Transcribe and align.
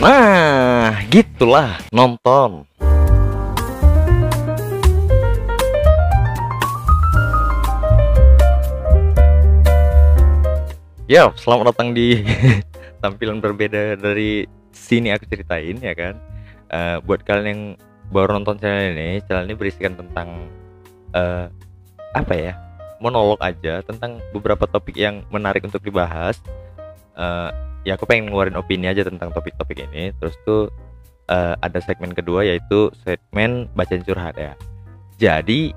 Nah, 0.00 0.96
gitulah 1.10 1.76
nonton. 1.92 2.64
Ya, 11.04 11.28
selamat 11.36 11.76
datang 11.76 11.92
di 11.92 12.24
tampilan 13.04 13.42
berbeda 13.42 14.00
dari 14.00 14.48
sini 14.72 15.12
aku 15.12 15.28
ceritain 15.28 15.76
ya 15.76 15.92
kan. 15.92 16.16
Eh, 16.72 16.96
buat 17.04 17.20
kalian 17.26 17.48
yang 17.50 17.62
baru 18.08 18.40
nonton 18.40 18.56
channel 18.56 18.96
ini, 18.96 19.20
channel 19.28 19.44
ini 19.44 19.54
berisikan 19.58 19.92
tentang 19.92 20.48
eh, 21.12 21.52
apa 22.16 22.32
ya? 22.32 22.56
Monolog 23.02 23.42
aja 23.42 23.82
tentang 23.82 24.22
beberapa 24.32 24.64
topik 24.64 24.96
yang 24.96 25.20
menarik 25.28 25.60
untuk 25.66 25.84
dibahas. 25.84 26.40
Eh, 27.18 27.71
ya 27.82 27.98
aku 27.98 28.06
pengen 28.06 28.30
ngeluarin 28.30 28.58
opini 28.58 28.86
aja 28.90 29.06
tentang 29.06 29.30
topik-topik 29.34 29.86
ini. 29.90 30.14
Terus 30.18 30.34
tuh 30.46 30.70
eh, 31.30 31.54
ada 31.58 31.78
segmen 31.82 32.14
kedua 32.14 32.46
yaitu 32.46 32.90
segmen 33.02 33.66
bacaan 33.74 34.02
curhat 34.06 34.34
ya. 34.38 34.54
Jadi 35.18 35.74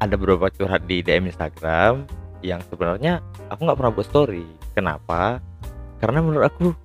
ada 0.00 0.14
beberapa 0.16 0.52
curhat 0.52 0.84
di 0.84 1.00
DM 1.00 1.30
Instagram 1.30 2.04
yang 2.44 2.60
sebenarnya 2.68 3.24
aku 3.48 3.64
nggak 3.64 3.78
pernah 3.80 3.92
buat 3.92 4.08
story. 4.08 4.44
Kenapa? 4.76 5.40
Karena 6.02 6.20
menurut 6.20 6.44
aku 6.52 6.76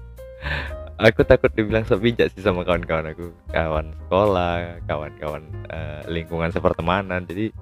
aku 1.06 1.20
takut 1.28 1.52
dibilang 1.52 1.84
sok 1.84 2.00
bijak 2.00 2.32
sih 2.32 2.40
sama 2.40 2.64
kawan-kawan 2.64 3.12
aku, 3.12 3.28
kawan 3.52 3.92
sekolah, 4.06 4.80
kawan-kawan 4.88 5.42
eh, 5.68 6.00
lingkungan 6.08 6.48
sepertemanan. 6.48 7.28
Jadi 7.28 7.52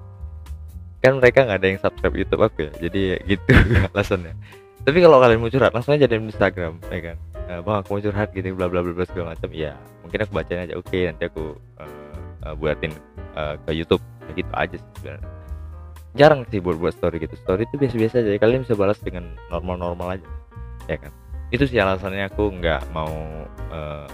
kan 1.03 1.21
mereka 1.21 1.45
nggak 1.45 1.59
ada 1.59 1.67
yang 1.67 1.79
subscribe 1.83 2.15
YouTube 2.15 2.43
aku 2.47 2.71
ya. 2.71 2.71
Jadi 2.87 3.01
gitu 3.27 3.51
alasannya. 3.91 4.64
Tapi 4.85 4.97
kalau 5.01 5.17
kalian 5.17 5.41
mau 5.41 5.49
curhat 5.49 5.73
langsung 5.73 5.97
aja 5.97 6.05
DM 6.05 6.29
Instagram, 6.29 6.77
ya 6.93 6.99
kan? 7.01 7.17
Eh, 7.49 7.59
bang 7.65 7.75
aku 7.81 7.97
mau 7.97 8.01
curhat 8.05 8.29
gitu 8.37 8.53
bla 8.53 8.69
bla 8.69 8.85
bla 8.85 9.05
segala 9.09 9.33
macam. 9.33 9.49
Iya, 9.49 9.73
mungkin 10.05 10.19
aku 10.21 10.31
bacain 10.37 10.61
aja. 10.61 10.73
Oke, 10.77 11.09
nanti 11.09 11.25
aku 11.25 11.57
eh, 11.81 12.17
eh, 12.45 12.53
buatin 12.53 12.93
eh, 13.33 13.55
ke 13.65 13.71
YouTube. 13.73 14.03
Kayak 14.25 14.35
gitu 14.41 14.51
aja 14.53 14.75
sih 14.77 14.91
sebenarnya 15.01 15.35
jarang 16.15 16.47
sih 16.47 16.63
buat 16.63 16.79
buat 16.79 16.95
story 16.95 17.19
gitu 17.27 17.35
story 17.35 17.67
itu 17.67 17.75
biasa-biasa 17.75 18.23
aja 18.23 18.39
kalian 18.39 18.63
bisa 18.63 18.73
balas 18.79 18.99
dengan 19.03 19.35
normal-normal 19.51 20.15
aja 20.15 20.27
ya 20.87 20.97
kan 20.97 21.11
itu 21.51 21.67
sih 21.67 21.77
alasannya 21.77 22.31
aku 22.31 22.55
nggak 22.55 22.81
mau 22.95 23.11
eh, 23.69 24.07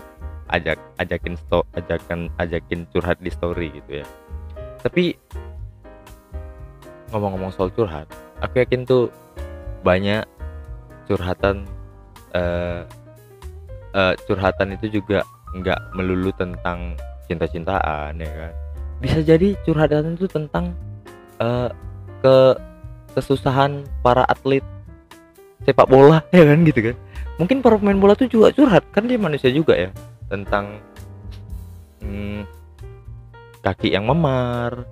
ajak 0.52 0.82
ajakin 0.98 1.38
sto 1.38 1.64
ajakan 1.78 2.28
ajakin 2.42 2.90
curhat 2.92 3.22
di 3.22 3.30
story 3.30 3.70
gitu 3.72 4.02
ya 4.02 4.06
tapi 4.82 5.16
ngomong-ngomong 7.14 7.54
soal 7.54 7.70
curhat 7.70 8.10
aku 8.42 8.66
yakin 8.66 8.84
tuh 8.84 9.14
banyak 9.86 10.26
curhatan 11.12 11.68
eh 12.32 12.88
eh, 13.92 14.14
curhatan 14.24 14.80
itu 14.80 15.04
juga 15.04 15.28
nggak 15.52 15.92
melulu 16.00 16.32
tentang 16.40 16.96
cinta-cintaan 17.28 18.16
ya 18.16 18.32
kan? 18.32 18.54
Bisa 19.04 19.20
jadi 19.20 19.60
curhatan 19.68 20.16
itu 20.16 20.32
tentang 20.32 20.72
eh, 21.44 21.70
ke 22.24 22.36
kesusahan 23.12 23.84
para 24.00 24.24
atlet 24.24 24.64
sepak 25.68 25.92
bola 25.92 26.24
ya 26.36 26.48
kan 26.48 26.64
gitu 26.64 26.80
kan? 26.92 26.96
Mungkin 27.36 27.60
para 27.60 27.76
pemain 27.76 28.00
bola 28.00 28.14
tuh 28.16 28.32
juga 28.32 28.56
curhat 28.56 28.88
kan 28.96 29.04
dia 29.04 29.20
manusia 29.20 29.52
juga 29.52 29.76
ya? 29.76 29.92
Tentang 30.32 30.80
hmm, 32.00 32.48
kaki 33.60 33.92
yang 33.92 34.08
memar 34.08 34.88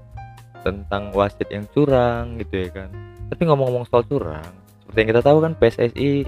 tentang 0.60 1.16
wasit 1.16 1.48
yang 1.48 1.64
curang 1.72 2.36
gitu 2.44 2.68
ya 2.68 2.70
kan? 2.76 2.90
Tapi 3.32 3.42
ngomong-ngomong 3.48 3.88
soal 3.88 4.04
curang 4.04 4.69
seperti 4.90 5.06
yang 5.06 5.12
kita 5.14 5.22
tahu 5.22 5.38
kan 5.46 5.54
PSSI 5.54 6.26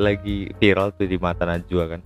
lagi, 0.00 0.48
viral 0.56 0.96
tuh 0.96 1.04
di 1.04 1.20
mata 1.20 1.44
Najwa 1.44 1.84
kan. 1.92 2.00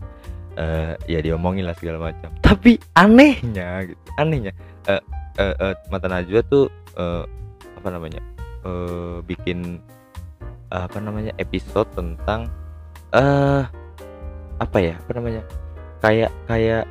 Eh 0.58 0.98
ya 1.06 1.22
diomongin 1.22 1.62
lah 1.62 1.78
segala 1.78 2.10
macam. 2.10 2.34
Tapi 2.42 2.74
anehnya 2.98 3.86
gitu 3.86 4.02
anehnya 4.18 4.50
eh 4.90 4.98
eh, 5.38 5.54
eh, 5.54 5.74
mata 5.86 6.10
Najwa 6.10 6.42
tuh 6.50 6.66
eh, 6.98 7.22
apa 7.78 7.88
namanya 7.94 8.18
eh 8.66 9.22
bikin 9.30 9.78
eh, 10.74 10.82
apa 10.82 10.98
namanya 10.98 11.30
episode 11.38 11.86
tentang 11.94 12.50
eh 13.14 13.62
apa 14.58 14.78
ya 14.82 14.98
apa 14.98 15.12
namanya 15.14 15.46
kayak 16.02 16.34
kayak 16.50 16.82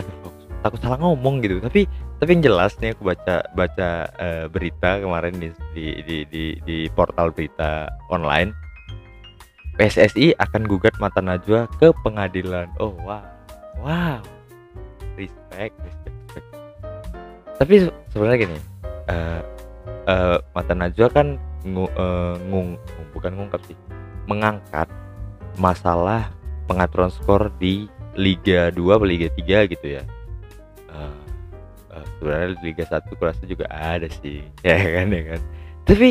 aduh 0.00 0.14
aku 0.24 0.28
takut 0.64 0.80
salah 0.80 0.96
ngomong 0.96 1.44
gitu. 1.44 1.60
Tapi 1.60 1.84
tapi 2.18 2.34
yang 2.34 2.42
jelas 2.50 2.74
nih 2.82 2.92
aku 2.94 3.14
baca 3.14 3.46
baca 3.54 3.88
eh, 4.18 4.44
berita 4.50 4.98
kemarin 4.98 5.38
di, 5.38 5.48
di 5.74 5.86
di 6.02 6.16
di 6.26 6.44
di 6.66 6.76
portal 6.90 7.30
berita 7.30 7.86
online. 8.10 8.50
PSSI 9.78 10.34
akan 10.42 10.66
gugat 10.66 10.98
mata 10.98 11.22
Najwa 11.22 11.70
ke 11.78 11.94
pengadilan. 12.02 12.66
Oh 12.82 12.90
wow. 13.06 13.22
Wow. 13.78 14.18
Respect 15.14 15.74
respect, 15.82 16.14
respect. 16.34 16.46
tapi 17.58 17.74
se- 17.86 17.96
sebenarnya 18.10 18.38
gini 18.46 18.58
eh 19.10 19.40
eh, 20.06 20.38
mata 20.54 20.74
Najwa 20.74 21.06
kan 21.10 21.38
ngu- 21.62 21.94
eh, 21.94 22.34
ngung 22.50 22.74
bukan 23.14 23.34
ngungkap 23.34 23.62
sih 23.66 23.78
mengangkat 24.26 24.86
masalah 25.58 26.30
pengaturan 26.66 27.10
skor 27.10 27.50
di 27.58 27.86
Liga 28.18 28.70
2 28.74 28.98
atau 28.98 29.06
Liga 29.06 29.30
3 29.30 29.70
gitu 29.70 29.86
ya. 29.98 30.02
Eh, 30.90 31.17
sebenarnya 32.18 32.58
Liga 32.60 32.84
1 32.84 33.18
kurasa 33.18 33.42
juga 33.46 33.66
ada 33.70 34.06
sih 34.10 34.44
ya 34.66 34.76
kan 34.76 35.08
ya 35.10 35.22
kan. 35.34 35.40
Tapi 35.88 36.10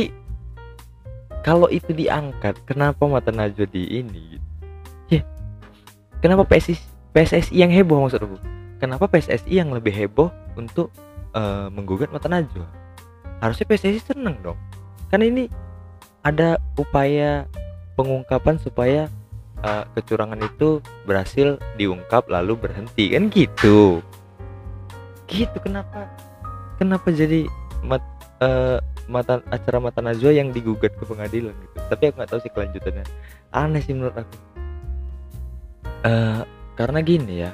kalau 1.46 1.70
itu 1.70 1.94
diangkat 1.94 2.58
kenapa 2.68 3.06
mata 3.08 3.30
Najwa 3.32 3.68
di 3.70 4.02
ini? 4.04 4.42
Ya 5.12 5.22
kenapa 6.20 6.44
PSSI 6.48 6.76
PSSI 7.14 7.54
yang 7.56 7.72
heboh 7.72 8.04
maksud 8.04 8.24
aku 8.24 8.38
kenapa 8.82 9.08
PSSI 9.08 9.52
yang 9.52 9.72
lebih 9.72 9.94
heboh 9.94 10.34
untuk 10.58 10.92
eh, 11.36 11.68
menggugat 11.72 12.10
mata 12.10 12.28
Najwa? 12.28 12.68
Harusnya 13.40 13.70
PSSI 13.70 14.02
seneng 14.02 14.36
dong. 14.42 14.58
Kan 15.14 15.24
ini 15.24 15.48
ada 16.26 16.60
upaya 16.76 17.48
pengungkapan 17.96 18.60
supaya 18.60 19.08
uh, 19.64 19.84
kecurangan 19.98 20.38
itu 20.44 20.84
berhasil 21.08 21.58
diungkap 21.80 22.30
lalu 22.30 22.58
berhenti 22.60 23.16
kan 23.16 23.32
gitu 23.34 24.04
gitu 25.28 25.58
kenapa? 25.60 26.08
Kenapa 26.80 27.12
jadi 27.12 27.46
mat, 27.84 28.04
uh, 28.40 28.80
mata 29.08 29.40
acara 29.52 29.78
mata 29.80 30.00
Najwa 30.04 30.32
yang 30.36 30.52
digugat 30.52 30.96
ke 30.96 31.04
pengadilan 31.04 31.54
gitu? 31.54 31.76
Tapi 31.88 32.04
aku 32.10 32.16
nggak 32.20 32.32
tahu 32.32 32.42
sih 32.44 32.52
kelanjutannya. 32.52 33.06
Aneh 33.52 33.82
sih 33.84 33.96
menurut 33.96 34.16
aku. 34.20 34.36
Eh, 36.06 36.42
karena 36.78 37.00
gini 37.02 37.34
ya. 37.42 37.52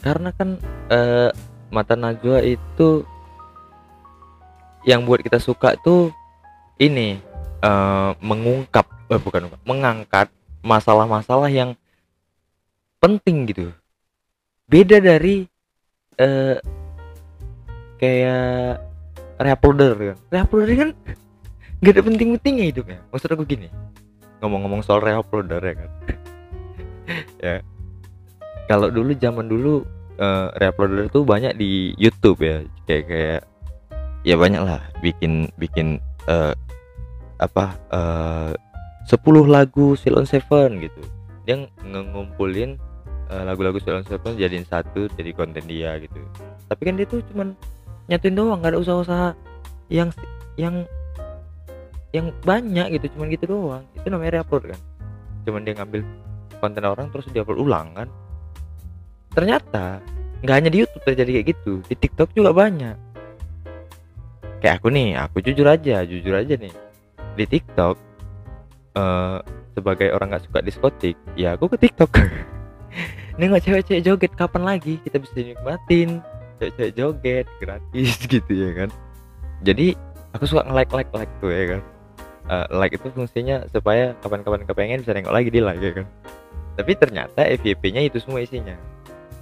Karena 0.00 0.30
kan 0.32 0.56
eh, 0.88 1.30
mata 1.68 1.94
Najwa 1.98 2.40
itu 2.46 3.04
yang 4.86 5.02
buat 5.02 5.20
kita 5.20 5.42
suka 5.42 5.74
tuh 5.82 6.14
ini 6.78 7.18
eh, 7.60 8.10
mengungkap 8.22 8.86
eh, 9.12 9.20
bukan 9.20 9.50
mengangkat 9.66 10.30
masalah-masalah 10.62 11.50
yang 11.50 11.74
penting 13.02 13.50
gitu. 13.50 13.70
Beda 14.66 14.98
dari 14.98 15.46
eh, 16.20 16.56
kayak 18.00 18.80
reuploader 19.36 19.92
kan 19.96 20.16
reuploader 20.32 20.74
kan 20.76 20.90
gak 21.84 21.92
ada 21.92 22.02
penting-pentingnya 22.02 22.64
hidupnya. 22.72 22.98
Maksud 23.12 23.28
aku 23.36 23.44
gini 23.44 23.68
ngomong-ngomong 24.40 24.84
soal 24.84 25.00
reuploader 25.00 25.62
ya 25.62 25.74
kan? 25.76 25.90
Ya. 27.38 27.62
Kalau 28.66 28.90
dulu 28.90 29.14
zaman 29.14 29.46
dulu 29.46 29.86
eh, 30.18 30.48
reuploader 30.58 31.06
tuh 31.12 31.22
banyak 31.22 31.54
di 31.54 31.94
YouTube 31.94 32.42
ya. 32.42 32.66
Kayak 32.88 33.04
kayak 33.06 33.40
ya 34.26 34.34
banyak 34.34 34.58
lah 34.66 34.82
bikin 34.98 35.46
bikin 35.54 36.02
eh, 36.26 36.54
apa 37.38 37.78
eh 37.94 38.52
10 39.06 39.22
lagu 39.46 39.94
Silon 39.94 40.26
Seven 40.26 40.82
gitu. 40.82 41.02
Dia 41.46 41.62
ngumpulin 41.86 42.74
lagu-lagu 43.30 43.82
Silon 43.82 44.06
Seven 44.06 44.38
jadiin 44.38 44.66
satu 44.66 45.10
jadi 45.18 45.30
konten 45.34 45.64
dia 45.66 45.98
gitu. 45.98 46.20
Tapi 46.70 46.82
kan 46.86 46.94
dia 46.94 47.06
tuh 47.06 47.22
cuman 47.32 47.58
nyatuin 48.06 48.38
doang 48.38 48.62
nggak 48.62 48.74
ada 48.74 48.80
usaha-usaha 48.80 49.28
yang 49.90 50.14
yang 50.54 50.86
yang 52.14 52.30
banyak 52.46 52.98
gitu 52.98 53.18
cuman 53.18 53.26
gitu 53.34 53.44
doang. 53.50 53.84
Itu 53.98 54.06
namanya 54.08 54.40
reupload 54.40 54.70
kan. 54.70 54.80
Cuman 55.42 55.66
dia 55.66 55.74
ngambil 55.74 56.00
konten 56.62 56.84
orang 56.86 57.06
terus 57.10 57.26
dia 57.34 57.42
upload 57.42 57.66
ulang 57.66 57.92
kan. 57.98 58.08
Ternyata 59.34 59.98
nggak 60.46 60.56
hanya 60.56 60.70
di 60.70 60.78
YouTube 60.86 61.02
terjadi 61.02 61.30
kayak 61.40 61.46
gitu 61.50 61.72
di 61.90 61.94
TikTok 61.98 62.30
juga 62.32 62.54
banyak. 62.54 62.96
Kayak 64.62 64.80
aku 64.80 64.88
nih 64.94 65.18
aku 65.18 65.42
jujur 65.42 65.66
aja 65.66 66.06
jujur 66.06 66.34
aja 66.38 66.54
nih. 66.54 66.74
Di 67.34 67.44
TikTok 67.44 67.96
eh 68.96 69.38
sebagai 69.76 70.08
orang 70.16 70.32
nggak 70.32 70.44
suka 70.48 70.64
diskotik 70.64 71.16
ya 71.36 71.52
aku 71.52 71.68
ke 71.68 71.76
TikTok 71.76 72.08
nengok 73.36 73.60
cewek-cewek 73.62 74.02
joget 74.04 74.32
kapan 74.36 74.62
lagi 74.64 74.96
kita 75.04 75.20
bisa 75.20 75.36
nikmatin? 75.36 76.24
Cewek-cewek 76.60 76.92
joget 76.96 77.46
gratis 77.60 78.10
gitu 78.32 78.52
ya 78.52 78.70
kan? 78.72 78.88
Jadi 79.64 79.96
aku 80.36 80.44
suka 80.48 80.64
nge-like 80.68 80.92
like 80.92 81.10
like 81.12 81.32
tuh 81.40 81.52
ya 81.52 81.64
kan? 81.76 81.80
Eh, 82.46 82.66
like 82.78 82.94
itu 82.94 83.10
fungsinya 83.10 83.66
supaya 83.74 84.14
kapan-kapan 84.22 84.62
kepengen 84.64 85.02
bisa 85.02 85.12
nengok 85.12 85.34
lagi 85.34 85.48
di 85.50 85.60
like 85.60 85.82
ya 85.82 85.92
kan? 86.02 86.06
Tapi 86.76 86.92
ternyata 86.94 87.40
FYP-nya 87.42 88.06
itu 88.06 88.20
semua 88.20 88.44
isinya. 88.44 88.76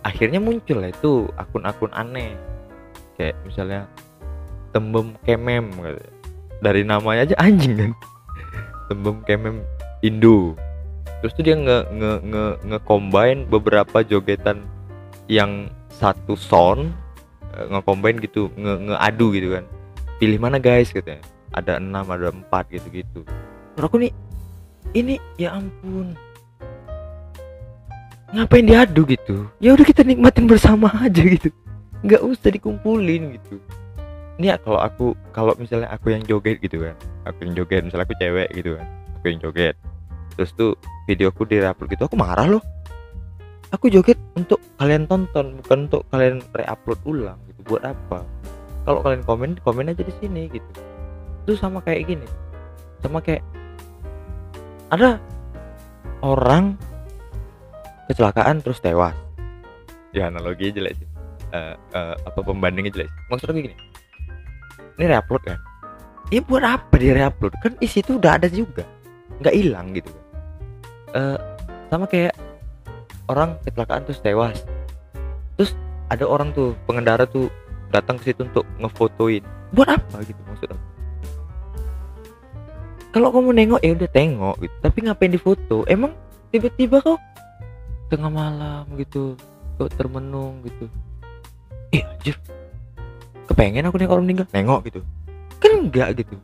Akhirnya 0.06 0.38
muncul 0.38 0.80
lah 0.80 0.90
itu 0.94 1.26
akun-akun 1.34 1.90
aneh. 1.92 2.32
Kayak 3.18 3.36
misalnya 3.46 3.80
tembem 4.74 5.14
kemem 5.22 5.70
gitu. 5.70 6.02
dari 6.62 6.82
namanya 6.82 7.30
aja 7.30 7.36
anjing 7.38 7.74
kan? 7.78 7.92
Tembem 8.90 9.22
kemem 9.26 9.62
Indo 10.02 10.54
terus 11.25 11.41
tuh 11.41 11.41
dia 11.41 11.56
nge 11.56 11.79
nge 11.88 12.12
nge 12.21 12.44
nge 12.69 12.79
combine 12.85 13.49
beberapa 13.49 14.05
jogetan 14.05 14.61
yang 15.25 15.73
satu 15.88 16.37
sound 16.37 16.93
eh, 17.56 17.65
nge 17.65 17.81
combine 17.81 18.21
gitu 18.21 18.53
nge 18.53 18.93
ngeadu 18.93 19.32
gitu 19.32 19.49
kan. 19.56 19.65
Pilih 20.21 20.37
mana 20.37 20.61
guys 20.61 20.93
katanya. 20.93 21.25
Ada 21.56 21.81
enam 21.81 22.05
ada 22.12 22.29
empat 22.29 22.67
gitu 22.69 22.91
gitu 22.93 23.25
Menurut 23.73 23.88
aku 23.88 23.97
nih 24.05 24.12
ini 24.93 25.17
ya 25.41 25.56
ampun. 25.56 26.12
Ngapain 28.37 28.69
diadu 28.69 29.09
gitu? 29.09 29.49
Ya 29.65 29.73
udah 29.73 29.87
kita 29.88 30.05
nikmatin 30.05 30.44
bersama 30.44 30.93
aja 30.93 31.25
gitu. 31.25 31.49
Nggak 32.05 32.21
usah 32.21 32.53
dikumpulin 32.53 33.41
gitu. 33.41 33.56
Ini 34.37 34.53
ya 34.53 34.56
kalau 34.61 34.76
aku 34.76 35.17
kalau 35.32 35.56
misalnya 35.56 35.88
aku 35.88 36.12
yang 36.12 36.21
joget 36.29 36.61
gitu 36.61 36.85
kan. 36.85 36.93
Aku 37.25 37.49
yang 37.49 37.56
joget 37.56 37.81
misalnya 37.81 38.05
aku 38.12 38.17
cewek 38.21 38.49
gitu 38.53 38.76
kan. 38.76 38.87
Aku 39.17 39.25
yang 39.32 39.41
joget 39.41 39.81
terus 40.34 40.50
tuh 40.58 40.75
videoku 41.06 41.46
diupload 41.46 41.88
gitu 41.94 42.04
aku 42.06 42.19
marah 42.19 42.46
loh. 42.58 42.62
Aku 43.72 43.90
joget 43.90 44.19
untuk 44.38 44.62
kalian 44.78 45.10
tonton 45.10 45.58
bukan 45.62 45.90
untuk 45.90 46.02
kalian 46.14 46.38
reupload 46.54 47.00
ulang 47.06 47.38
gitu 47.50 47.60
buat 47.75 47.82
apa? 47.82 48.22
Kalau 48.84 49.00
kalian 49.02 49.22
komen 49.26 49.50
komen 49.62 49.90
aja 49.90 50.02
di 50.04 50.14
sini 50.22 50.46
gitu. 50.50 50.70
Itu 51.46 51.58
sama 51.58 51.82
kayak 51.82 52.06
gini 52.06 52.26
sama 53.04 53.20
kayak 53.20 53.44
ada 54.88 55.20
orang 56.25 56.80
kecelakaan 58.08 58.64
terus 58.64 58.80
tewas. 58.80 59.12
Ya 60.16 60.32
analogi 60.32 60.72
jelek 60.72 60.96
sih. 60.96 61.08
Uh, 61.54 61.78
uh, 61.94 62.14
apa 62.26 62.40
pembandingnya 62.42 62.90
jelek 62.90 63.08
sih. 63.10 63.22
maksudnya 63.30 63.62
gini 63.62 63.76
ini 64.94 65.04
reupload 65.10 65.42
kan? 65.42 65.58
Ya 66.32 66.40
buat 66.40 66.64
apa 66.64 66.94
di 66.98 67.10
reupload? 67.10 67.52
Kan 67.60 67.75
isi 67.82 68.00
itu 68.00 68.16
udah 68.19 68.38
ada 68.38 68.48
juga 68.48 68.87
nggak 69.42 69.54
hilang 69.54 69.87
gitu 69.96 70.10
kan 70.10 70.24
uh, 71.14 71.38
sama 71.88 72.05
kayak 72.11 72.34
orang 73.31 73.56
kecelakaan 73.64 74.05
terus 74.05 74.20
tewas. 74.20 74.58
Terus 75.56 75.72
ada 76.11 76.26
orang 76.26 76.50
tuh 76.52 76.76
pengendara 76.84 77.25
tuh 77.25 77.49
datang 77.94 78.19
ke 78.20 78.34
situ 78.34 78.44
untuk 78.44 78.66
ngefotoin. 78.82 79.43
Buat 79.72 79.96
apa 79.96 80.22
gitu 80.26 80.40
maksudnya? 80.44 80.78
Kalau 83.14 83.31
kamu 83.31 83.55
nengok 83.55 83.81
ya 83.81 83.94
udah 83.94 84.11
tengok 84.11 84.56
gitu. 84.58 84.75
Tapi 84.82 84.99
ngapain 85.06 85.31
difoto? 85.31 85.87
Emang 85.87 86.12
tiba-tiba 86.50 86.99
kau 86.99 87.16
tengah 88.11 88.31
malam 88.31 88.84
gitu 88.99 89.38
kok 89.78 89.90
termenung 89.94 90.62
gitu. 90.66 90.90
Ih 91.94 92.02
anjir. 92.02 92.34
Kepengen 93.46 93.87
aku 93.87 94.02
nih 94.02 94.08
kalau 94.11 94.22
meninggal? 94.22 94.46
Nengok 94.50 94.90
gitu. 94.90 95.00
Kan 95.62 95.87
enggak 95.87 96.19
gitu. 96.19 96.34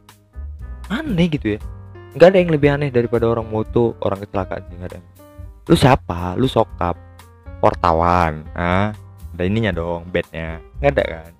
Aneh 0.91 1.27
gitu 1.27 1.59
ya 1.59 1.61
nggak 2.11 2.29
ada 2.35 2.39
yang 2.43 2.51
lebih 2.51 2.69
aneh 2.75 2.91
daripada 2.91 3.31
orang 3.31 3.47
moto 3.47 3.95
orang 4.03 4.19
kecelakaan 4.27 4.67
sih 4.67 4.77
ada. 4.83 4.99
Lu 5.71 5.77
siapa? 5.79 6.35
Lu 6.35 6.51
sokap. 6.51 6.99
Wartawan 7.63 8.43
ah. 8.57 8.91
Ada 9.37 9.47
ininya 9.47 9.71
dong 9.71 10.11
bednya. 10.11 10.59
Nggak 10.83 10.93
ada 10.99 11.05
kan? 11.07 11.31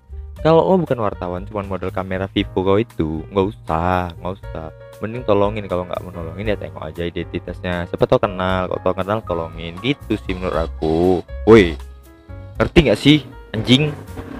Kalau 0.41 0.65
lo 0.65 0.81
bukan 0.81 0.97
wartawan 0.97 1.45
cuman 1.45 1.69
model 1.69 1.93
kamera 1.93 2.25
Vivo 2.25 2.65
kau 2.65 2.81
itu 2.81 3.21
nggak 3.29 3.45
usah 3.51 4.15
nggak 4.15 4.33
usah. 4.41 4.67
Mending 5.03 5.25
tolongin 5.25 5.65
kalau 5.67 5.83
nggak 5.85 6.01
mau 6.01 6.13
nolongin 6.13 6.53
ya 6.53 6.57
tengok 6.57 6.81
aja 6.81 7.03
identitasnya. 7.05 7.85
Siapa 7.91 8.05
tau 8.07 8.21
kenal 8.21 8.71
kalau 8.71 8.81
tau 8.81 8.95
kenal 8.95 9.19
tolongin. 9.21 9.75
Gitu 9.83 10.15
sih 10.23 10.33
menurut 10.33 10.71
aku. 10.71 11.21
Woi 11.45 11.75
ngerti 12.57 12.77
nggak 12.87 12.99
sih 12.99 13.17
anjing? 13.51 13.91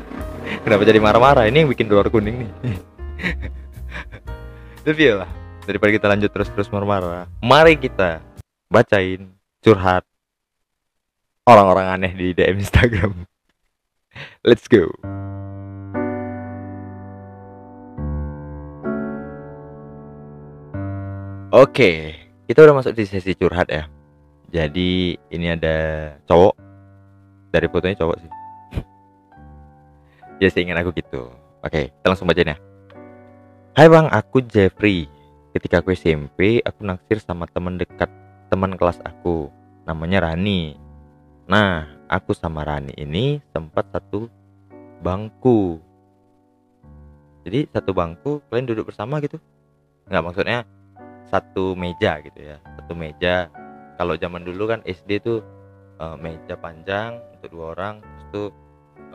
Kenapa 0.64 0.88
jadi 0.88 1.02
marah-marah? 1.02 1.50
Ini 1.50 1.66
yang 1.66 1.70
bikin 1.70 1.90
dolar 1.90 2.08
kuning 2.08 2.46
nih. 2.46 2.52
Tapi 4.86 5.02
ya 5.02 5.22
lah 5.22 5.41
daripada 5.66 5.92
kita 5.94 6.06
lanjut 6.10 6.30
terus-terus 6.34 6.70
marah-marah 6.74 7.30
mari 7.42 7.78
kita 7.78 8.22
bacain 8.68 9.30
curhat 9.62 10.06
orang-orang 11.46 11.88
aneh 12.00 12.14
di 12.14 12.34
DM 12.34 12.62
Instagram 12.62 13.26
let's 14.48 14.66
go 14.66 14.90
Oke, 21.52 22.16
kita 22.48 22.64
udah 22.64 22.80
masuk 22.80 22.96
di 22.96 23.04
sesi 23.04 23.36
curhat 23.36 23.68
ya. 23.68 23.84
Jadi 24.56 25.20
ini 25.36 25.52
ada 25.52 26.08
cowok 26.24 26.56
dari 27.52 27.68
fotonya 27.68 28.00
cowok 28.00 28.24
sih. 28.24 28.32
ya 30.40 30.48
ingin 30.48 30.80
aku 30.80 30.96
gitu. 30.96 31.28
Oke, 31.60 31.92
kita 31.92 32.08
langsung 32.08 32.32
bacain 32.32 32.56
ya. 32.56 32.58
Hai 33.76 33.92
bang, 33.92 34.08
aku 34.08 34.40
Jeffrey. 34.48 35.12
Ketika 35.52 35.84
aku 35.84 35.92
SMP, 35.92 36.64
aku 36.64 36.88
naksir 36.88 37.20
sama 37.20 37.48
teman 37.48 37.76
dekat 37.76 38.08
teman 38.48 38.76
kelas 38.80 39.04
aku. 39.04 39.52
Namanya 39.84 40.32
Rani. 40.32 40.76
Nah, 41.52 41.88
aku 42.08 42.32
sama 42.32 42.64
Rani 42.64 42.96
ini 42.96 43.44
sempat 43.52 43.92
satu 43.92 44.32
bangku. 45.04 45.80
Jadi 47.44 47.68
satu 47.74 47.92
bangku 47.92 48.40
kalian 48.48 48.70
duduk 48.70 48.94
bersama 48.94 49.20
gitu? 49.20 49.42
Nggak 50.08 50.24
maksudnya 50.24 50.60
satu 51.32 51.80
meja 51.80 52.20
gitu 52.20 52.40
ya 52.44 52.60
satu 52.76 52.92
meja 52.92 53.48
kalau 53.96 54.20
zaman 54.20 54.44
dulu 54.44 54.68
kan 54.68 54.84
SD 54.84 55.24
tuh 55.24 55.40
uh, 56.04 56.20
meja 56.20 56.60
panjang 56.60 57.16
untuk 57.40 57.56
dua 57.56 57.66
orang 57.72 58.04
terus 58.04 58.26
tuh 58.36 58.48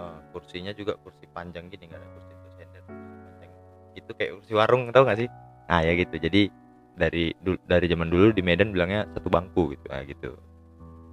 uh, 0.01 0.19
kursinya 0.33 0.73
juga 0.73 0.97
kursi 1.05 1.29
panjang 1.29 1.69
gini 1.69 1.93
nggak 1.93 2.01
ada 2.01 2.09
kursi 2.17 2.33
itu 2.33 2.49
sender 2.57 2.83
panjang 2.89 3.51
itu 3.93 4.11
kayak 4.17 4.33
kursi 4.41 4.53
warung 4.57 4.89
tau 4.97 5.05
gak 5.05 5.21
sih 5.21 5.29
nah 5.67 5.81
ya 5.83 5.93
gitu. 5.99 6.17
Jadi 6.19 6.49
dari 6.97 7.31
dari 7.69 7.87
zaman 7.87 8.09
dulu 8.09 8.33
di 8.33 8.41
Medan 8.41 8.73
bilangnya 8.73 9.05
satu 9.13 9.29
bangku 9.29 9.77
gitu. 9.77 9.87
Nah 9.93 10.03
gitu. 10.07 10.31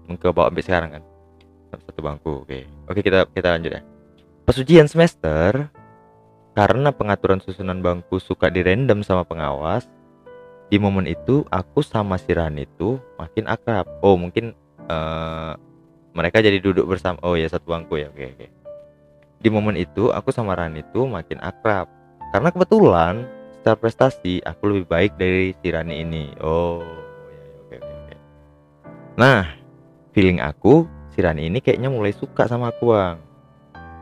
Mungkin 0.08 0.32
bawa 0.32 0.50
sampai 0.50 0.64
sekarang 0.64 0.90
kan. 1.00 1.04
Satu 1.74 2.00
bangku 2.06 2.46
oke. 2.48 2.60
Oke 2.90 3.00
kita 3.02 3.28
kita 3.34 3.58
lanjut 3.58 3.72
ya. 3.78 3.82
Pas 4.44 4.56
ujian 4.60 4.88
semester 4.88 5.72
karena 6.54 6.94
pengaturan 6.94 7.42
susunan 7.42 7.82
bangku 7.82 8.22
suka 8.22 8.54
direndam 8.54 9.02
sama 9.02 9.26
pengawas 9.26 9.90
di 10.70 10.78
momen 10.78 11.10
itu 11.10 11.46
aku 11.50 11.82
sama 11.82 12.18
si 12.18 12.34
Rani 12.34 12.66
itu 12.66 13.02
makin 13.18 13.46
akrab. 13.50 13.86
Oh 14.06 14.18
mungkin 14.18 14.54
uh, 14.90 15.54
mereka 16.14 16.42
jadi 16.42 16.62
duduk 16.62 16.86
bersama 16.90 17.18
oh 17.26 17.34
ya 17.34 17.50
satu 17.50 17.74
bangku 17.74 17.98
ya 17.98 18.10
oke 18.10 18.26
oke. 18.38 18.48
Di 19.44 19.50
momen 19.52 19.76
itu 19.76 20.14
aku 20.14 20.30
sama 20.30 20.56
Rani 20.56 20.86
itu 20.86 21.04
makin 21.10 21.42
akrab. 21.42 21.90
Karena 22.34 22.50
kebetulan 22.50 23.26
secara 23.64 23.80
prestasi 23.80 24.44
aku 24.44 24.76
lebih 24.76 24.86
baik 24.92 25.16
dari 25.16 25.56
si 25.64 25.72
Rani 25.72 26.04
ini. 26.04 26.36
Oh 26.44 26.84
ya, 27.32 27.40
ya 27.40 27.48
oke 27.48 27.76
oke 27.80 27.94
oke. 27.96 28.16
Nah 29.16 29.48
feeling 30.12 30.44
aku 30.44 30.84
si 31.16 31.24
Rani 31.24 31.48
ini 31.48 31.64
kayaknya 31.64 31.88
mulai 31.88 32.12
suka 32.12 32.44
sama 32.44 32.76
aku 32.76 32.92
bang. 32.92 33.16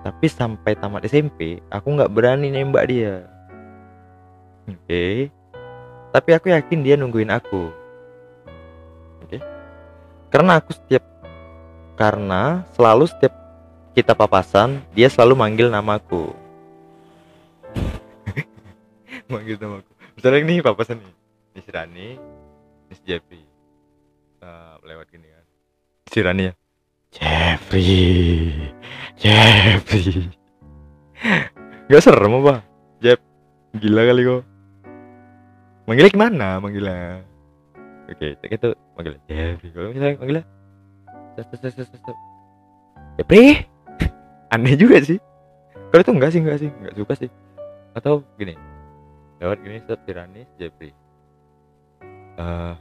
Tapi 0.02 0.26
sampai 0.26 0.74
tamat 0.74 1.06
SMP 1.06 1.62
aku 1.70 1.94
nggak 1.94 2.10
berani 2.10 2.50
nembak 2.50 2.90
dia. 2.90 3.30
Oke. 4.66 4.82
Okay 4.82 5.18
tapi 6.12 6.36
aku 6.36 6.52
yakin 6.52 6.84
dia 6.84 7.00
nungguin 7.00 7.32
aku. 7.32 7.72
Oke. 9.24 9.38
Okay? 9.38 9.42
karena 10.32 10.64
aku 10.64 10.72
setiap 10.76 11.04
karena 12.00 12.64
selalu 12.74 13.06
setiap 13.08 13.36
kita 13.92 14.16
papasan 14.16 14.80
dia 14.96 15.12
selalu 15.12 15.36
manggil 15.36 15.68
namaku 15.68 16.32
manggil 19.32 19.56
namaku 19.58 19.92
misalnya 20.20 20.40
ini 20.44 20.60
papasan 20.60 21.00
nih 21.00 21.14
ini 21.52 21.60
si 21.60 21.72
Rani 21.72 22.08
ini 22.88 22.94
si 22.96 23.04
Jeffrey. 23.04 23.44
Uh, 24.42 24.76
lewat 24.88 25.08
gini 25.12 25.28
kan. 25.28 25.46
Si 26.08 26.20
Rani 26.24 26.44
ya. 26.48 26.54
Jeffrey 27.12 28.52
Jeffrey. 29.20 30.32
Gak 31.92 32.04
serem 32.04 32.40
apa? 32.40 32.64
Jeff 33.04 33.20
Gila 33.76 34.04
kali 34.08 34.22
kok. 34.28 34.44
Manggilnya 35.88 36.12
gimana? 36.12 36.48
Manggilnya? 36.64 37.24
Oke 38.12 38.36
itu 38.36 38.70
manggilnya 38.96 39.22
Jeffrey. 39.28 39.70
Kalau 39.76 39.88
misalnya 39.92 40.16
manggilnya? 40.20 40.46
Jeffrey? 43.20 43.68
Aneh 44.56 44.76
juga 44.80 45.04
sih. 45.04 45.20
Kalau 45.92 46.00
itu 46.04 46.12
enggak 46.16 46.32
sih 46.32 46.40
enggak 46.40 46.60
sih. 46.64 46.70
Enggak 46.80 46.96
suka 46.96 47.14
sih. 47.20 47.30
Atau 47.92 48.24
gini 48.40 48.71
lewat 49.42 49.58
gini 49.66 49.82
set 49.90 50.00
Tirani 50.06 50.46
Jeffrey 50.62 50.94
uh, 52.38 52.78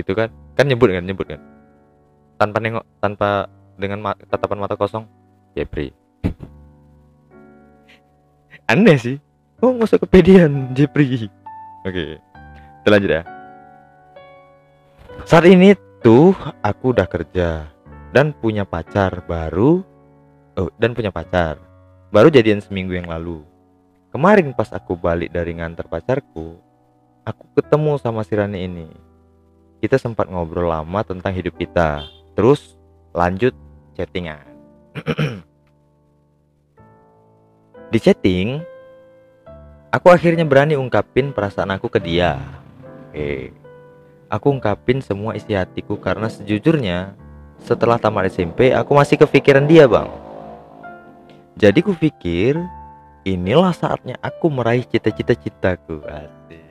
gitu 0.00 0.16
kan? 0.16 0.32
Kan 0.56 0.72
nyebut 0.72 0.88
kan 0.88 1.04
nyebut 1.04 1.28
kan? 1.28 1.40
Tanpa 2.40 2.56
nengok 2.64 2.84
tanpa 2.98 3.52
dengan 3.76 4.00
ma 4.00 4.16
tatapan 4.16 4.58
mata 4.58 4.74
kosong 4.74 5.04
Jeffrey 5.52 5.92
aneh 8.72 8.96
sih. 8.96 9.18
Oh 9.58 9.74
masuk 9.74 10.06
kepedian 10.06 10.70
Jepri. 10.70 11.26
Oke 11.82 12.22
Kita 12.22 12.88
lanjut 12.94 13.10
ya. 13.10 13.22
Saat 15.26 15.50
ini 15.50 15.74
tuh 15.98 16.30
aku 16.62 16.94
udah 16.94 17.10
kerja 17.10 17.66
dan 18.14 18.30
punya 18.32 18.62
pacar 18.62 19.26
baru 19.26 19.82
oh, 20.56 20.70
dan 20.78 20.94
punya 20.94 21.10
pacar 21.10 21.58
baru 22.14 22.30
jadian 22.30 22.62
seminggu 22.62 22.94
yang 22.94 23.10
lalu 23.10 23.42
kemarin 24.10 24.52
pas 24.56 24.70
aku 24.72 24.96
balik 24.96 25.32
dari 25.32 25.56
nganter 25.56 25.86
pacarku 25.86 26.68
aku 27.28 27.44
ketemu 27.60 28.00
sama 28.00 28.24
si 28.24 28.32
Rani 28.32 28.64
ini. 28.64 28.88
Kita 29.84 30.00
sempat 30.00 30.32
ngobrol 30.32 30.72
lama 30.72 31.04
tentang 31.04 31.36
hidup 31.36 31.60
kita. 31.60 32.08
Terus 32.32 32.80
lanjut 33.12 33.52
chattingan. 33.92 34.48
Di 37.92 37.98
chatting 38.00 38.64
aku 39.92 40.08
akhirnya 40.08 40.48
berani 40.48 40.74
ungkapin 40.74 41.36
perasaan 41.36 41.76
aku 41.76 41.92
ke 41.92 42.00
dia. 42.00 42.40
Oke. 43.12 43.52
Aku 44.28 44.52
ungkapin 44.52 45.00
semua 45.00 45.32
isi 45.36 45.56
hatiku 45.56 45.96
karena 45.96 46.28
sejujurnya 46.28 47.16
setelah 47.64 47.96
tamat 47.96 48.28
SMP 48.28 48.76
aku 48.76 48.92
masih 48.92 49.16
kepikiran 49.16 49.64
dia 49.64 49.88
bang. 49.88 50.08
Jadi 51.56 51.80
ku 51.80 51.96
pikir 51.96 52.60
inilah 53.34 53.74
saatnya 53.76 54.16
aku 54.24 54.48
meraih 54.48 54.86
cita-cita 54.86 55.36
citaku 55.36 56.00
asik. 56.06 56.64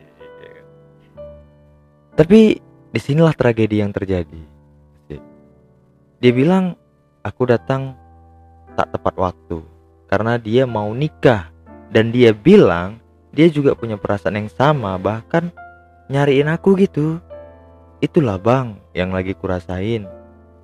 Tapi 2.18 2.58
di 2.94 3.00
sinilah 3.00 3.36
tragedi 3.38 3.84
yang 3.84 3.94
terjadi 3.94 4.58
dia 6.18 6.34
bilang 6.34 6.74
aku 7.22 7.46
datang 7.46 7.94
tak 8.74 8.90
tepat 8.90 9.14
waktu 9.22 9.62
karena 10.10 10.42
dia 10.42 10.66
mau 10.66 10.90
nikah. 10.94 11.54
Dan 11.88 12.12
dia 12.12 12.36
bilang 12.36 13.00
dia 13.32 13.48
juga 13.48 13.72
punya 13.72 13.96
perasaan 13.96 14.36
yang 14.36 14.52
sama 14.52 15.00
bahkan 15.00 15.54
nyariin 16.12 16.52
aku 16.52 16.76
gitu. 16.76 17.22
Itulah 18.04 18.36
bang 18.42 18.76
yang 18.92 19.16
lagi 19.16 19.38
kurasain. 19.38 20.04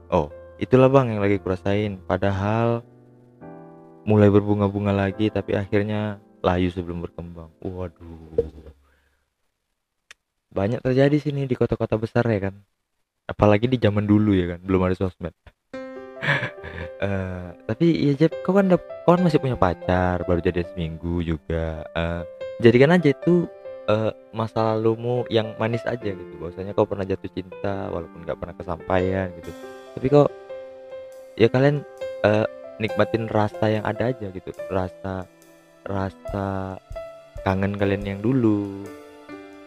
Oh 0.09 0.27
itulah 0.57 0.89
bang 0.89 1.15
yang 1.15 1.21
lagi 1.23 1.37
kurasain. 1.39 2.01
Padahal 2.03 2.83
mulai 4.03 4.27
berbunga-bunga 4.27 4.91
lagi 4.91 5.31
tapi 5.31 5.55
akhirnya 5.55 6.19
layu 6.43 6.67
sebelum 6.69 7.03
berkembang. 7.03 7.49
Waduh. 7.63 8.71
Banyak 10.53 10.83
terjadi 10.85 11.17
sini 11.17 11.49
di 11.49 11.55
kota-kota 11.57 11.97
besar 11.97 12.27
ya 12.29 12.51
kan. 12.51 12.55
Apalagi 13.25 13.71
di 13.71 13.79
zaman 13.79 14.03
dulu 14.03 14.35
ya 14.35 14.53
kan, 14.53 14.59
belum 14.61 14.83
ada 14.83 14.95
sosmed. 14.99 15.31
uh, 16.99 17.55
tapi 17.71 18.11
ya 18.11 18.13
Jeb, 18.19 18.35
kau 18.43 18.51
kan 18.51 18.67
kau 18.75 19.15
kan 19.15 19.23
masih 19.23 19.39
punya 19.39 19.55
pacar, 19.55 20.21
baru 20.27 20.43
jadi 20.43 20.67
seminggu 20.67 21.23
juga. 21.23 21.87
Uh, 21.95 22.21
jadikan 22.59 22.91
aja 22.91 23.15
itu 23.15 23.47
uh, 23.87 24.11
masa 24.35 24.75
lalumu 24.75 25.23
yang 25.31 25.55
manis 25.55 25.81
aja 25.87 26.11
gitu. 26.11 26.33
Bahwasanya 26.37 26.75
kau 26.75 26.83
pernah 26.83 27.07
jatuh 27.07 27.31
cinta 27.31 27.87
walaupun 27.89 28.27
nggak 28.27 28.37
pernah 28.37 28.55
kesampaian 28.59 29.27
gitu. 29.39 29.51
Tapi 29.95 30.07
kok 30.11 30.29
ya 31.39 31.47
kalian 31.47 31.81
uh, 32.27 32.45
nikmatin 32.83 33.31
rasa 33.31 33.71
yang 33.71 33.87
ada 33.87 34.11
aja 34.11 34.27
gitu. 34.27 34.51
Rasa 34.67 35.23
rasa 35.87 36.77
kangen 37.47 37.79
kalian 37.79 38.03
yang 38.03 38.19
dulu 38.19 38.83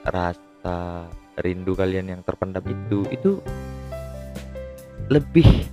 rasa 0.05 1.09
rindu 1.41 1.77
kalian 1.77 2.09
yang 2.13 2.21
terpendam 2.25 2.65
itu 2.65 3.05
itu 3.13 3.41
lebih 5.13 5.69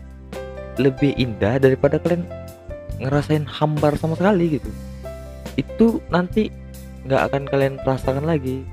lebih 0.77 1.13
indah 1.15 1.61
daripada 1.61 2.01
kalian 2.01 2.25
ngerasain 2.99 3.45
hambar 3.45 3.95
sama 3.99 4.15
sekali 4.15 4.59
gitu. 4.59 4.71
Itu 5.59 6.01
nanti 6.09 6.49
nggak 7.05 7.21
akan 7.31 7.43
kalian 7.49 7.75
rasakan 7.83 8.25
lagi. 8.25 8.63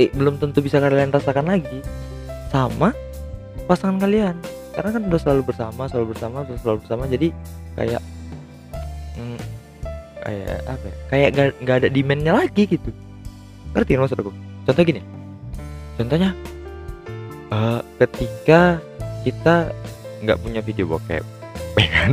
Eh 0.00 0.08
belum 0.14 0.40
tentu 0.40 0.64
bisa 0.64 0.80
kalian 0.80 1.12
rasakan 1.12 1.46
lagi. 1.48 1.84
Sama 2.48 2.92
pasangan 3.68 4.00
kalian. 4.00 4.36
Karena 4.72 4.90
kan 4.96 5.02
udah 5.04 5.20
selalu 5.20 5.42
bersama 5.52 5.82
selalu 5.88 6.16
bersama 6.16 6.38
selalu 6.48 6.78
bersama. 6.84 7.04
Jadi 7.08 7.28
kayak 7.78 8.02
mm, 9.18 9.40
kayak 10.22 10.58
apa 10.68 10.84
ya? 10.84 10.96
kayak 11.10 11.28
gak, 11.34 11.46
gak 11.64 11.76
ada 11.84 11.88
demandnya 11.88 12.32
lagi 12.36 12.68
gitu. 12.68 12.90
Ngerti 13.72 13.96
maksud 13.96 14.20
aku? 14.20 14.32
Contoh 14.68 14.84
gini 14.84 15.02
contohnya 15.92 16.32
uh, 17.52 17.84
ketika 18.00 18.80
kita 19.22 19.70
nggak 20.24 20.40
punya 20.40 20.64
video 20.64 20.88
bokep 20.88 21.24
ya 21.82 21.88
kan? 21.92 22.12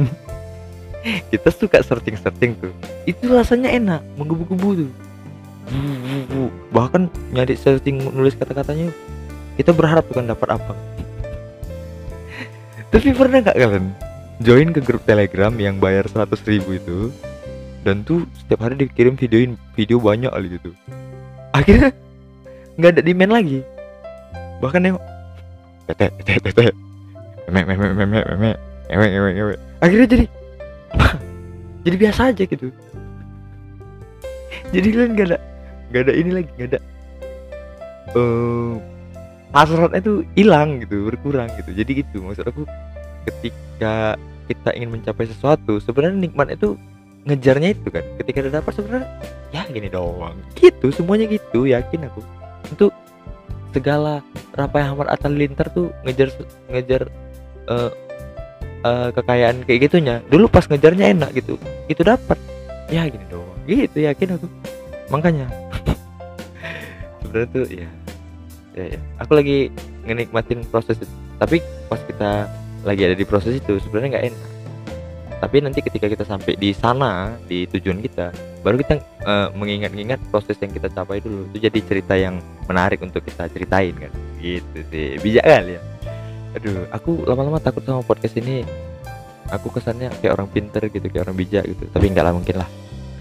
Kita 1.31 1.47
suka 1.55 1.79
searching 1.79 2.19
searching 2.19 2.59
tuh 2.59 2.75
itu 3.07 3.23
rasanya 3.31 3.71
enak 3.71 4.03
menggebu-gebu 4.19 4.83
tuh. 4.83 4.91
Bahkan 6.75 7.07
nyari 7.31 7.55
searching 7.55 8.03
nulis 8.11 8.35
kata-katanya 8.35 8.91
kita 9.59 9.75
berharap 9.75 10.07
bukan 10.07 10.23
dapat 10.23 10.55
apa 10.55 10.71
tapi 12.95 13.11
pernah 13.11 13.43
nggak 13.43 13.59
kalian 13.59 13.91
join 14.39 14.71
ke 14.71 14.79
grup 14.79 15.03
telegram 15.03 15.51
yang 15.59 15.83
bayar 15.83 16.07
100 16.07 16.31
ribu 16.47 16.79
itu 16.79 17.11
dan 17.83 18.07
tuh 18.07 18.23
setiap 18.39 18.67
hari 18.67 18.87
dikirim 18.87 19.19
videoin 19.19 19.59
video 19.75 19.99
banyak 19.99 20.31
kali 20.31 20.47
gitu. 20.55 20.71
Akhirnya 21.51 21.91
nggak 22.79 22.91
ada 22.95 23.01
demand 23.03 23.31
lagi. 23.35 23.59
Bahkan 24.63 24.81
yang 24.83 24.97
tete 25.87 26.07
tete 26.23 26.39
tete 26.39 26.65
meme 27.51 27.75
meme 27.75 27.85
meme 27.97 28.05
meme 28.05 28.51
meme 28.87 29.07
meme 29.09 29.31
meme 29.35 29.55
akhirnya 29.79 30.07
jadi 30.07 30.25
jadi 31.87 31.95
biasa 31.99 32.21
aja 32.31 32.43
gitu. 32.47 32.67
Jadi 34.75 34.93
kalian 34.93 35.17
nggak 35.17 35.27
ada 35.33 35.39
nggak 35.89 36.01
ada 36.05 36.13
ini 36.13 36.29
lagi 36.29 36.49
nggak 36.53 36.77
ada 36.77 36.79
uh, 38.13 38.77
hasratnya 39.49 39.97
tuh 39.97 40.21
hilang 40.37 40.77
gitu 40.85 41.09
berkurang 41.09 41.49
gitu. 41.57 41.73
Jadi 41.73 42.05
gitu 42.05 42.21
maksud 42.21 42.45
aku 42.45 42.69
ketika 43.27 44.15
kita 44.49 44.69
ingin 44.73 44.97
mencapai 44.97 45.29
sesuatu 45.29 45.77
sebenarnya 45.77 46.25
nikmat 46.25 46.49
itu 46.53 46.73
ngejarnya 47.29 47.77
itu 47.77 47.87
kan. 47.93 48.03
Ketika 48.17 48.37
udah 48.45 48.53
dapat 48.61 48.71
sebenarnya 48.73 49.07
ya 49.53 49.61
gini 49.69 49.89
doang. 49.91 50.35
Gitu 50.55 50.87
semuanya 50.93 51.29
gitu 51.29 51.69
yakin 51.69 52.07
aku. 52.07 52.21
Untuk 52.73 52.91
segala 53.69 54.25
Rapai 54.57 54.81
Ahmad 54.81 55.11
Atal 55.13 55.33
Lintar 55.33 55.69
tuh 55.69 55.93
ngejar 56.01 56.33
ngejar 56.73 57.01
uh, 57.69 57.91
uh, 58.85 59.09
kekayaan 59.13 59.61
kayak 59.67 59.89
gitunya. 59.89 60.25
Dulu 60.31 60.49
pas 60.49 60.65
ngejarnya 60.65 61.13
enak 61.13 61.29
gitu 61.37 61.59
itu 61.85 62.01
dapat. 62.01 62.37
Ya 62.89 63.05
gini 63.05 63.25
doang. 63.29 63.59
Gitu 63.69 64.01
yakin 64.01 64.39
aku. 64.39 64.47
Makanya 65.13 65.45
sebenarnya 67.21 67.49
tuh 67.53 67.65
ya, 67.69 67.89
ya 68.73 68.85
ya. 68.97 68.99
Aku 69.21 69.37
lagi 69.37 69.69
ngenikmatin 70.09 70.65
proses 70.73 70.97
itu. 70.97 71.13
Tapi 71.37 71.61
pas 71.87 72.01
kita 72.03 72.49
lagi 72.83 73.03
ada 73.03 73.15
di 73.15 73.25
proses 73.27 73.59
itu 73.59 73.79
sebenarnya 73.83 74.09
nggak 74.17 74.27
enak. 74.31 74.43
Tapi 75.39 75.63
nanti 75.63 75.79
ketika 75.79 76.11
kita 76.11 76.27
sampai 76.27 76.59
di 76.59 76.75
sana 76.75 77.31
di 77.47 77.63
tujuan 77.71 78.03
kita 78.03 78.35
baru 78.59 78.75
kita 78.75 78.99
uh, 79.23 79.47
mengingat-ingat 79.55 80.19
proses 80.27 80.59
yang 80.59 80.75
kita 80.75 80.91
capai 80.91 81.23
dulu. 81.23 81.47
Itu 81.51 81.63
jadi 81.63 81.79
cerita 81.79 82.19
yang 82.19 82.43
menarik 82.67 82.99
untuk 82.99 83.23
kita 83.23 83.47
ceritain 83.47 83.95
kan? 83.95 84.11
Gitu 84.43 84.83
sih. 84.91 85.15
Bijak 85.23 85.47
kali 85.47 85.79
ya. 85.79 85.81
Aduh 86.59 86.83
aku 86.91 87.23
lama-lama 87.23 87.63
takut 87.63 87.83
sama 87.87 88.03
podcast 88.03 88.35
ini. 88.35 88.67
Aku 89.49 89.73
kesannya 89.73 90.13
kayak 90.21 90.37
orang 90.37 90.49
pinter 90.51 90.83
gitu 90.91 91.07
kayak 91.07 91.25
orang 91.25 91.37
bijak 91.39 91.63
gitu. 91.65 91.87
Tapi 91.87 92.05
nggak 92.11 92.25
lah 92.27 92.33
mungkin 92.35 92.59
lah. 92.59 92.69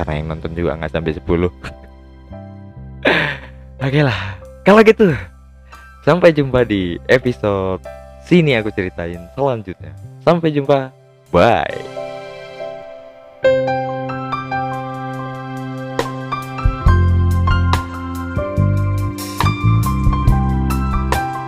Karena 0.03 0.13
yang 0.19 0.27
nonton 0.35 0.51
juga 0.59 0.75
nggak 0.75 0.91
sampai 0.91 1.15
10 1.15 1.23
oke 3.87 4.01
lah. 4.03 4.19
Kalau 4.67 4.83
gitu 4.83 5.15
sampai 6.09 6.33
jumpa 6.33 6.65
di 6.65 6.97
episode 7.11 7.85
Sini 8.29 8.53
aku 8.61 8.69
ceritain 8.77 9.25
selanjutnya. 9.33 9.97
Sampai 10.21 10.53
jumpa. 10.53 10.93
Bye. 11.33 11.98